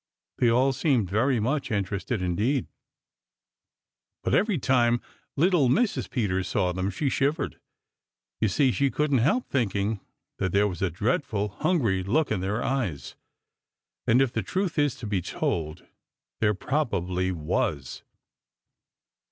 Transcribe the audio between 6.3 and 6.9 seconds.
saw them,